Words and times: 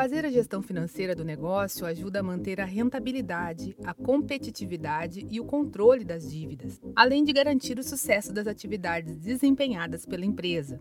Fazer 0.00 0.24
a 0.24 0.30
gestão 0.30 0.62
financeira 0.62 1.14
do 1.14 1.22
negócio 1.22 1.84
ajuda 1.84 2.20
a 2.20 2.22
manter 2.22 2.58
a 2.58 2.64
rentabilidade, 2.64 3.76
a 3.84 3.92
competitividade 3.92 5.26
e 5.30 5.38
o 5.38 5.44
controle 5.44 6.06
das 6.06 6.30
dívidas, 6.30 6.80
além 6.96 7.22
de 7.22 7.34
garantir 7.34 7.78
o 7.78 7.82
sucesso 7.82 8.32
das 8.32 8.46
atividades 8.46 9.14
desempenhadas 9.18 10.06
pela 10.06 10.24
empresa. 10.24 10.80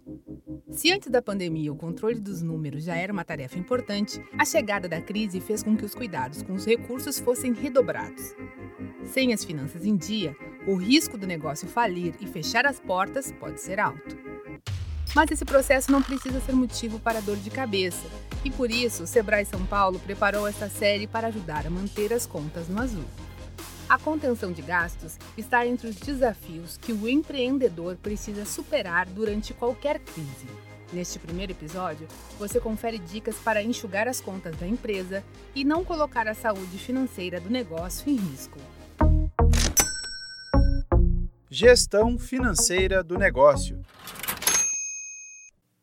Se 0.71 0.89
antes 0.93 1.09
da 1.09 1.21
pandemia 1.21 1.69
o 1.69 1.75
controle 1.75 2.21
dos 2.21 2.41
números 2.41 2.85
já 2.85 2.95
era 2.95 3.11
uma 3.11 3.25
tarefa 3.25 3.59
importante, 3.59 4.23
a 4.37 4.45
chegada 4.45 4.87
da 4.87 5.01
crise 5.01 5.41
fez 5.41 5.61
com 5.61 5.75
que 5.75 5.83
os 5.83 5.93
cuidados 5.93 6.41
com 6.41 6.53
os 6.53 6.65
recursos 6.65 7.19
fossem 7.19 7.51
redobrados. 7.51 8.33
Sem 9.03 9.33
as 9.33 9.43
finanças 9.43 9.83
em 9.83 9.97
dia, 9.97 10.33
o 10.65 10.75
risco 10.75 11.17
do 11.17 11.27
negócio 11.27 11.67
falir 11.67 12.15
e 12.21 12.25
fechar 12.25 12.65
as 12.65 12.79
portas 12.79 13.33
pode 13.33 13.59
ser 13.59 13.81
alto. 13.81 14.17
Mas 15.13 15.29
esse 15.29 15.43
processo 15.43 15.91
não 15.91 16.01
precisa 16.01 16.39
ser 16.39 16.53
motivo 16.53 16.99
para 17.01 17.19
dor 17.19 17.35
de 17.35 17.49
cabeça, 17.49 18.07
e 18.43 18.51
por 18.51 18.71
isso 18.71 19.03
o 19.03 19.07
Sebrae 19.07 19.45
São 19.45 19.65
Paulo 19.65 19.99
preparou 19.99 20.47
essa 20.47 20.69
série 20.69 21.07
para 21.07 21.27
ajudar 21.27 21.65
a 21.65 21.69
manter 21.69 22.13
as 22.13 22.25
contas 22.25 22.67
no 22.67 22.81
azul. 22.81 23.05
A 23.89 23.97
contenção 23.97 24.51
de 24.51 24.61
gastos 24.61 25.17
está 25.35 25.65
entre 25.65 25.87
os 25.87 25.95
desafios 25.95 26.77
que 26.77 26.93
o 26.93 27.09
empreendedor 27.09 27.95
precisa 27.95 28.45
superar 28.45 29.07
durante 29.07 29.53
qualquer 29.53 29.99
crise. 29.99 30.47
Neste 30.93 31.19
primeiro 31.19 31.51
episódio, 31.51 32.07
você 32.37 32.59
confere 32.59 32.97
dicas 32.97 33.35
para 33.37 33.61
enxugar 33.63 34.07
as 34.07 34.21
contas 34.21 34.55
da 34.57 34.67
empresa 34.67 35.23
e 35.55 35.63
não 35.63 35.83
colocar 35.83 36.27
a 36.27 36.33
saúde 36.33 36.77
financeira 36.77 37.39
do 37.39 37.49
negócio 37.49 38.09
em 38.11 38.15
risco. 38.15 38.59
Gestão 41.49 42.17
financeira 42.17 43.03
do 43.03 43.17
negócio. 43.17 43.81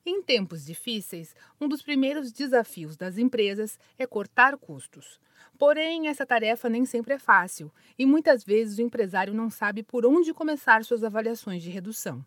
Em 0.09 0.23
tempos 0.23 0.65
difíceis, 0.65 1.34
um 1.60 1.66
dos 1.66 1.83
primeiros 1.83 2.30
desafios 2.30 2.97
das 2.97 3.19
empresas 3.19 3.77
é 3.98 4.06
cortar 4.06 4.56
custos. 4.56 5.19
Porém, 5.59 6.06
essa 6.06 6.24
tarefa 6.24 6.69
nem 6.69 6.86
sempre 6.86 7.14
é 7.14 7.19
fácil 7.19 7.72
e 7.98 8.06
muitas 8.06 8.45
vezes 8.45 8.78
o 8.78 8.83
empresário 8.83 9.34
não 9.34 9.50
sabe 9.50 9.83
por 9.83 10.06
onde 10.06 10.33
começar 10.33 10.84
suas 10.84 11.03
avaliações 11.03 11.61
de 11.61 11.70
redução. 11.70 12.25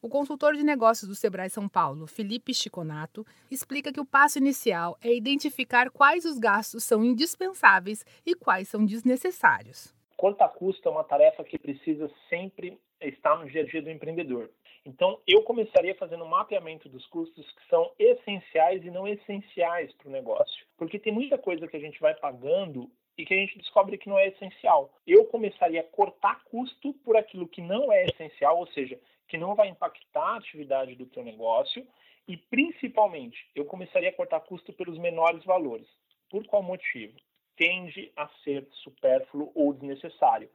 O 0.00 0.08
consultor 0.08 0.54
de 0.54 0.62
negócios 0.62 1.08
do 1.08 1.16
Sebrae 1.16 1.50
São 1.50 1.68
Paulo, 1.68 2.06
Felipe 2.06 2.54
Chiconato, 2.54 3.26
explica 3.50 3.92
que 3.92 4.00
o 4.00 4.06
passo 4.06 4.38
inicial 4.38 4.96
é 5.02 5.12
identificar 5.12 5.90
quais 5.90 6.24
os 6.24 6.38
gastos 6.38 6.84
são 6.84 7.04
indispensáveis 7.04 8.04
e 8.24 8.36
quais 8.36 8.68
são 8.68 8.86
desnecessários. 8.86 9.92
Quanto 10.20 10.42
a 10.42 10.48
custo 10.50 10.86
é 10.86 10.92
uma 10.92 11.02
tarefa 11.02 11.42
que 11.42 11.58
precisa 11.58 12.10
sempre 12.28 12.78
estar 13.00 13.38
no 13.38 13.48
dia 13.48 13.62
a 13.62 13.64
dia 13.64 13.80
do 13.80 13.88
empreendedor. 13.88 14.50
Então, 14.84 15.18
eu 15.26 15.42
começaria 15.44 15.94
fazendo 15.94 16.24
um 16.24 16.28
mapeamento 16.28 16.90
dos 16.90 17.06
custos 17.06 17.50
que 17.52 17.66
são 17.70 17.90
essenciais 17.98 18.84
e 18.84 18.90
não 18.90 19.08
essenciais 19.08 19.90
para 19.94 20.08
o 20.08 20.12
negócio. 20.12 20.66
Porque 20.76 20.98
tem 20.98 21.10
muita 21.10 21.38
coisa 21.38 21.66
que 21.66 21.74
a 21.74 21.80
gente 21.80 21.98
vai 21.98 22.12
pagando 22.12 22.90
e 23.16 23.24
que 23.24 23.32
a 23.32 23.36
gente 23.38 23.56
descobre 23.56 23.96
que 23.96 24.10
não 24.10 24.18
é 24.18 24.28
essencial. 24.28 24.92
Eu 25.06 25.24
começaria 25.24 25.80
a 25.80 25.84
cortar 25.84 26.44
custo 26.44 26.92
por 27.02 27.16
aquilo 27.16 27.48
que 27.48 27.62
não 27.62 27.90
é 27.90 28.04
essencial, 28.04 28.58
ou 28.58 28.66
seja, 28.66 29.00
que 29.26 29.38
não 29.38 29.54
vai 29.54 29.68
impactar 29.68 30.34
a 30.34 30.36
atividade 30.36 30.96
do 30.96 31.06
teu 31.06 31.24
negócio, 31.24 31.86
e 32.28 32.36
principalmente, 32.36 33.48
eu 33.54 33.64
começaria 33.64 34.10
a 34.10 34.12
cortar 34.12 34.40
custo 34.40 34.70
pelos 34.74 34.98
menores 34.98 35.42
valores. 35.46 35.88
Por 36.28 36.44
qual 36.44 36.62
motivo? 36.62 37.14
Tende 37.60 38.10
a 38.16 38.26
ser 38.42 38.66
supérfluo 38.82 39.52
ou 39.54 39.74
desnecessário. 39.74 40.48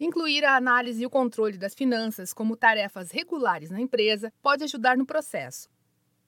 Incluir 0.00 0.46
a 0.46 0.56
análise 0.56 1.02
e 1.02 1.04
o 1.04 1.10
controle 1.10 1.58
das 1.58 1.74
finanças 1.74 2.32
como 2.32 2.56
tarefas 2.56 3.10
regulares 3.10 3.70
na 3.70 3.78
empresa 3.78 4.32
pode 4.40 4.64
ajudar 4.64 4.96
no 4.96 5.04
processo. 5.04 5.68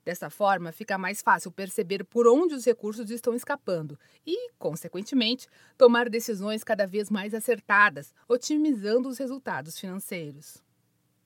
Dessa 0.05 0.29
forma, 0.29 0.71
fica 0.71 0.95
mais 0.95 1.23
fácil 1.23 1.51
perceber 1.51 2.03
por 2.03 2.27
onde 2.27 2.53
os 2.53 2.63
recursos 2.63 3.09
estão 3.09 3.33
escapando 3.33 3.97
e, 4.23 4.51
consequentemente, 4.59 5.47
tomar 5.75 6.07
decisões 6.07 6.63
cada 6.63 6.85
vez 6.85 7.09
mais 7.09 7.33
acertadas, 7.33 8.13
otimizando 8.29 9.09
os 9.09 9.17
resultados 9.17 9.79
financeiros. 9.79 10.63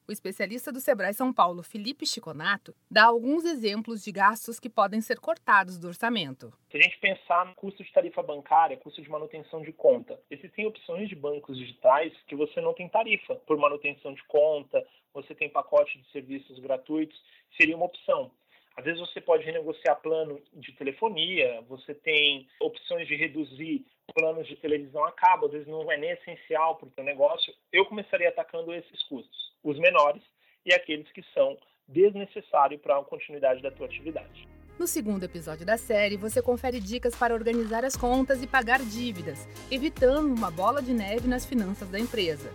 O 0.07 0.11
especialista 0.11 0.71
do 0.71 0.79
Sebrae 0.79 1.16
São 1.16 1.33
Paulo, 1.33 1.63
Felipe 1.63 2.05
Chiconato, 2.05 2.75
dá 2.91 3.05
alguns 3.05 3.43
exemplos 3.43 4.03
de 4.03 4.11
gastos 4.11 4.59
que 4.59 4.69
podem 4.69 5.01
ser 5.01 5.19
cortados 5.19 5.79
do 5.79 5.88
orçamento. 5.88 6.53
Se 6.69 6.77
a 6.77 6.81
gente 6.81 6.99
pensar 6.99 7.43
no 7.43 7.55
custo 7.55 7.83
de 7.83 7.91
tarifa 7.91 8.21
bancária, 8.21 8.77
custo 8.77 9.01
de 9.01 9.09
manutenção 9.09 9.63
de 9.63 9.73
conta, 9.73 10.21
existem 10.29 10.67
opções 10.67 11.09
de 11.09 11.16
bancos 11.16 11.57
digitais 11.57 12.13
que 12.27 12.35
você 12.35 12.61
não 12.61 12.75
tem 12.75 12.88
tarifa 12.88 13.33
por 13.47 13.57
manutenção 13.57 14.13
de 14.13 14.23
conta, 14.25 14.85
você 15.11 15.33
tem 15.33 15.49
pacote 15.49 15.97
de 15.97 16.07
serviços 16.11 16.59
gratuitos, 16.59 17.19
seria 17.57 17.75
uma 17.75 17.87
opção. 17.87 18.29
Às 18.77 18.85
vezes 18.85 18.99
você 18.99 19.19
pode 19.19 19.43
renegociar 19.43 19.99
plano 20.01 20.39
de 20.53 20.72
telefonia, 20.73 21.63
você 21.67 21.95
tem 21.95 22.47
opções 22.61 23.07
de 23.07 23.16
reduzir 23.16 23.83
planos 24.13 24.47
de 24.47 24.55
televisão 24.57 25.03
a 25.03 25.11
cabo, 25.11 25.47
às 25.47 25.53
vezes 25.53 25.67
não 25.67 25.91
é 25.91 25.97
nem 25.97 26.11
essencial 26.11 26.75
para 26.75 26.89
o 26.89 26.91
seu 26.91 27.03
negócio. 27.03 27.51
Eu 27.73 27.87
começaria 27.87 28.29
atacando 28.29 28.72
esses 28.72 29.01
custos 29.07 29.54
os 29.66 29.80
menores 29.80 30.22
e 30.66 30.74
aqueles 30.74 31.12
que 31.12 31.24
são 31.34 31.58
desnecessários 31.88 32.81
para 32.81 32.98
a 32.98 33.03
continuidade 33.03 33.62
da 33.62 33.72
tua 33.72 33.88
atividade. 33.88 34.48
No 34.78 34.88
segundo 34.88 35.24
episódio 35.24 35.66
da 35.66 35.78
série, 35.78 36.18
você 36.18 36.42
confere 36.42 36.80
dicas 36.80 37.16
para 37.16 37.34
organizar 37.34 37.86
as 37.86 37.96
contas 37.96 38.44
e 38.44 38.48
pagar 38.48 38.80
dívidas, 38.80 39.48
evitando 39.72 40.34
uma 40.34 40.52
bola 40.52 40.81
de 40.81 40.94
neve 40.94 41.28
nas 41.28 41.46
finanças 41.46 41.90
da 41.90 42.00
empresa. 42.00 42.52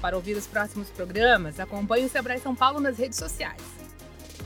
Para 0.00 0.14
ouvir 0.14 0.36
os 0.36 0.46
próximos 0.46 0.90
programas, 0.90 1.58
acompanhe 1.58 2.04
o 2.04 2.08
Sebrae 2.08 2.38
São 2.38 2.54
Paulo 2.54 2.80
nas 2.80 2.98
redes 2.98 3.18
sociais. 3.18 3.62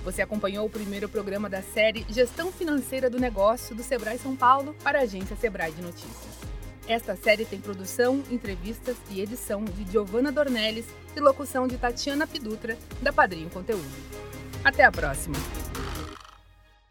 Você 0.05 0.23
acompanhou 0.23 0.67
o 0.67 0.71
primeiro 0.71 1.09
programa 1.09 1.49
da 1.49 1.61
série 1.61 2.07
Gestão 2.09 2.51
Financeira 2.53 3.11
do 3.11 3.21
Negócio 3.21 3.75
do 3.75 3.83
Sebrae 3.83 4.19
São 4.19 4.37
Paulo 4.37 4.75
para 4.83 5.01
a 5.01 5.03
agência 5.03 5.37
Sebrae 5.37 5.73
de 5.73 5.83
Notícias. 5.83 6.52
Esta 6.89 7.15
série 7.15 7.45
tem 7.45 7.61
produção, 7.61 8.23
entrevistas 8.31 8.97
e 9.11 9.21
edição 9.21 9.65
de 9.65 9.91
Giovanna 9.91 10.33
Dornelles 10.33 10.87
e 11.17 11.21
locução 11.21 11.69
de 11.69 11.79
Tatiana 11.79 12.27
Pidutra, 12.27 12.77
da 13.01 13.13
Padrinho 13.13 13.51
Conteúdo. 13.51 13.87
Até 14.65 14.85
a 14.85 14.91
próxima! 14.91 15.37